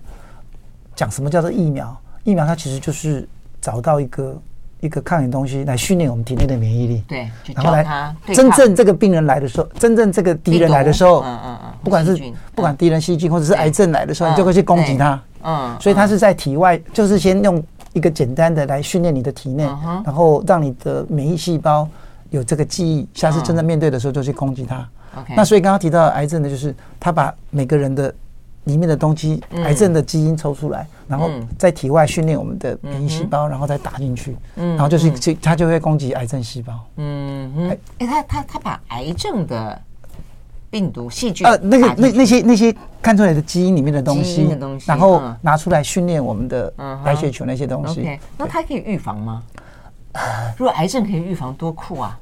[0.96, 1.96] 讲什么叫做疫苗？
[2.24, 3.28] 疫苗它其实就是
[3.60, 4.42] 找到一个
[4.80, 12.16] 一个抗原东西来训练我们体内的免疫力，对，然后来真正这个病人来的时候，真正这个敌人来的时候，嗯嗯嗯，不管是
[12.56, 17.64] 不管敌人细菌或者是癌症来的时候，你就会去攻击它，嗯，所以它是在体外，就是先用。
[17.94, 19.64] 一个简单的来训练你的体内，
[20.06, 21.88] 然后让你的免疫细胞
[22.30, 24.88] 有这个记忆，下次真正面对的时候就去攻击它。
[25.36, 28.14] 那所以刚刚提到癌症呢就是他把每个人的
[28.64, 36.74] 里面的东西，癌症的基因抽出来，然后在体外训练我们的免疫细胞，然后再打进去，然后就是就他就会攻击癌症细胞。
[36.98, 39.82] 嗯嗯，哎，他他他把癌症的。
[40.72, 44.48] 病毒、细菌，呃，那个、那那些那些看出来的基因里面的东西，
[44.86, 46.72] 然后拿出来训练我们的
[47.04, 48.20] 白血球那些东西。
[48.38, 49.44] 那它可以预防吗？
[50.58, 52.20] 如果癌症可以预防，多酷啊！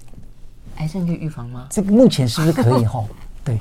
[0.78, 1.68] 癌症可以预防吗？
[1.70, 2.86] 这个目前是不是可以？
[2.86, 3.08] 吼，
[3.44, 3.58] 对。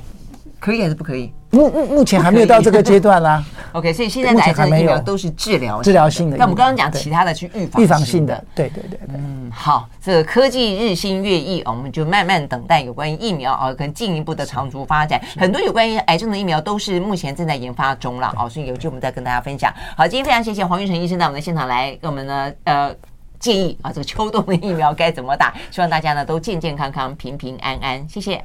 [0.59, 1.33] 可以还是不可以？
[1.51, 3.43] 目目目前还没有到这个阶段啦。
[3.71, 6.37] OK，所以现在的癌症疫苗都是治疗治疗性的。
[6.37, 8.99] 那我们刚刚讲其他的去预防预防性的，对对对。
[9.07, 15.19] 嗯，好，这个科技日新月异，我们就慢慢等待有关于疫苗啊，跟进一步的长足发展。
[15.37, 19.73] 很多有关于癌症的疫苗都是目前正在研发中了哦，所以有机会我们再跟大家分享。
[19.97, 22.93] 好，今天非常谢谢黄玉成医生到我们的现场来跟我们呢呃
[23.39, 25.51] 建议啊，这个秋冬的疫苗该怎么打？
[25.71, 28.07] 希望大家呢都健健康康、平平安安。
[28.07, 28.43] 谢谢。